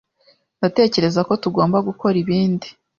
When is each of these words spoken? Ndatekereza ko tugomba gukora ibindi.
Ndatekereza 0.59 1.19
ko 1.27 1.33
tugomba 1.43 1.77
gukora 1.87 2.15
ibindi. 2.23 2.67